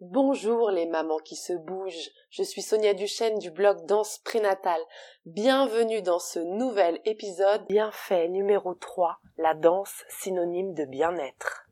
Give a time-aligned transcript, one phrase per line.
[0.00, 4.80] Bonjour les mamans qui se bougent, je suis Sonia Duchesne du blog Danse Prénatale.
[5.26, 11.66] Bienvenue dans ce nouvel épisode Bienfait numéro 3, la danse synonyme de bien-être.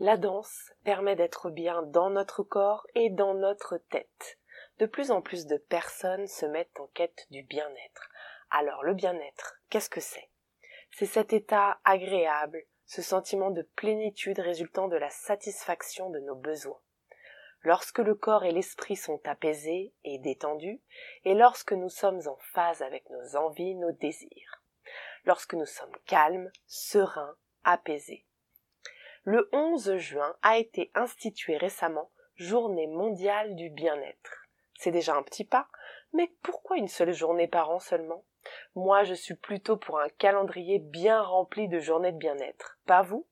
[0.00, 4.39] La danse permet d'être bien dans notre corps et dans notre tête.
[4.80, 8.10] De plus en plus de personnes se mettent en quête du bien-être.
[8.50, 10.30] Alors le bien-être, qu'est-ce que c'est?
[10.90, 16.80] C'est cet état agréable, ce sentiment de plénitude résultant de la satisfaction de nos besoins.
[17.60, 20.80] Lorsque le corps et l'esprit sont apaisés et détendus,
[21.24, 24.62] et lorsque nous sommes en phase avec nos envies, nos désirs.
[25.24, 28.24] Lorsque nous sommes calmes, sereins, apaisés
[29.24, 34.39] le 11 juin a été institué récemment Journée mondiale du bien-être.
[34.80, 35.68] C'est déjà un petit pas,
[36.14, 38.24] mais pourquoi une seule journée par an seulement?
[38.74, 42.78] Moi, je suis plutôt pour un calendrier bien rempli de journées de bien-être.
[42.86, 43.26] Pas vous?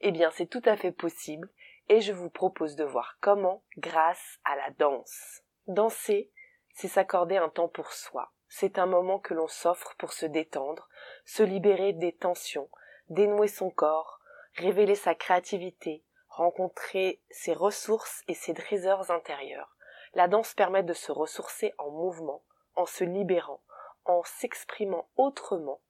[0.00, 1.50] Eh bien, c'est tout à fait possible,
[1.90, 5.42] et je vous propose de voir comment grâce à la danse.
[5.66, 6.30] Danser,
[6.72, 8.32] c'est s'accorder un temps pour soi.
[8.48, 10.88] C'est un moment que l'on s'offre pour se détendre,
[11.26, 12.70] se libérer des tensions,
[13.10, 14.20] dénouer son corps,
[14.54, 19.76] révéler sa créativité, rencontrer ses ressources et ses trésors intérieurs.
[20.14, 22.42] La danse permet de se ressourcer en mouvement,
[22.76, 23.60] en se libérant,
[24.04, 25.80] en s'exprimant autrement,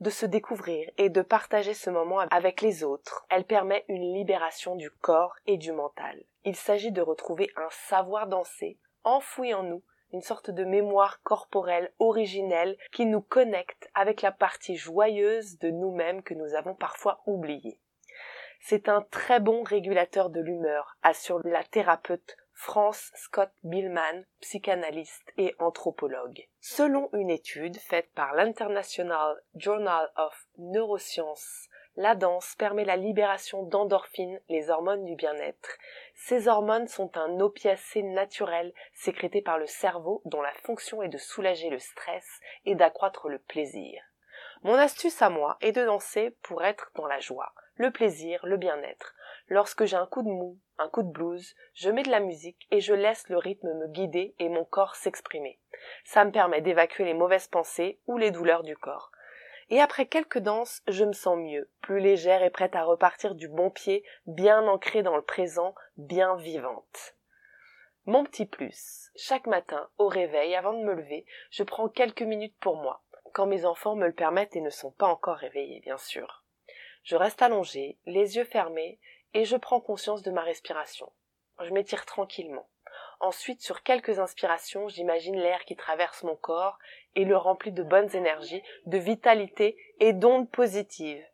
[0.00, 3.26] de se découvrir et de partager ce moment avec les autres.
[3.30, 6.22] Elle permet une libération du corps et du mental.
[6.44, 9.82] Il s'agit de retrouver un savoir danser enfoui en nous,
[10.12, 16.22] une sorte de mémoire corporelle originelle qui nous connecte avec la partie joyeuse de nous-mêmes
[16.22, 17.80] que nous avons parfois oubliée.
[18.60, 25.54] C'est un très bon régulateur de l'humeur, assure la thérapeute France Scott Billman, psychanalyste et
[25.60, 26.48] anthropologue.
[26.60, 34.40] Selon une étude faite par l'International Journal of Neuroscience, la danse permet la libération d'endorphines,
[34.48, 35.78] les hormones du bien-être.
[36.16, 41.16] Ces hormones sont un opiacé naturel sécrété par le cerveau dont la fonction est de
[41.16, 42.26] soulager le stress
[42.64, 44.02] et d'accroître le plaisir.
[44.62, 48.56] Mon astuce à moi est de danser pour être dans la joie le plaisir, le
[48.56, 49.14] bien-être.
[49.48, 52.66] Lorsque j'ai un coup de mou, un coup de blues, je mets de la musique
[52.70, 55.58] et je laisse le rythme me guider et mon corps s'exprimer.
[56.04, 59.10] Ça me permet d'évacuer les mauvaises pensées ou les douleurs du corps.
[59.70, 63.48] Et après quelques danses, je me sens mieux, plus légère et prête à repartir du
[63.48, 67.14] bon pied, bien ancrée dans le présent, bien vivante.
[68.06, 69.10] Mon petit plus.
[69.16, 73.46] Chaque matin, au réveil, avant de me lever, je prends quelques minutes pour moi, quand
[73.46, 76.44] mes enfants me le permettent et ne sont pas encore réveillés, bien sûr.
[77.02, 78.98] Je reste allongée, les yeux fermés,
[79.34, 81.12] et je prends conscience de ma respiration.
[81.60, 82.68] Je m'étire tranquillement.
[83.20, 86.78] Ensuite, sur quelques inspirations, j'imagine l'air qui traverse mon corps
[87.16, 91.24] et le remplit de bonnes énergies, de vitalité et d'ondes positives.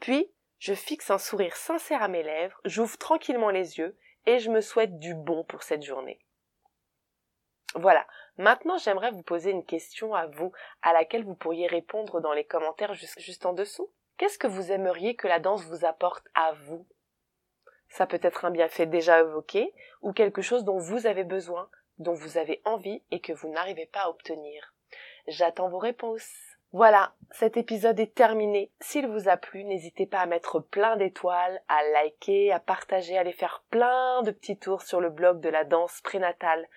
[0.00, 4.50] Puis, je fixe un sourire sincère à mes lèvres, j'ouvre tranquillement les yeux et je
[4.50, 6.18] me souhaite du bon pour cette journée.
[7.74, 8.06] Voilà.
[8.36, 12.44] Maintenant, j'aimerais vous poser une question à vous, à laquelle vous pourriez répondre dans les
[12.44, 13.92] commentaires juste, en dessous.
[14.16, 16.86] Qu'est-ce que vous aimeriez que la danse vous apporte à vous?
[17.94, 19.72] Ça peut être un bienfait déjà évoqué
[20.02, 21.68] ou quelque chose dont vous avez besoin,
[21.98, 24.74] dont vous avez envie et que vous n'arrivez pas à obtenir.
[25.28, 26.28] J'attends vos réponses.
[26.72, 28.72] Voilà, cet épisode est terminé.
[28.80, 33.20] S'il vous a plu, n'hésitez pas à mettre plein d'étoiles, à liker, à partager, à
[33.20, 36.68] aller faire plein de petits tours sur le blog de la danse prénatale.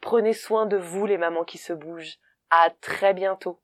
[0.00, 2.18] Prenez soin de vous les mamans qui se bougent.
[2.48, 3.60] À très bientôt.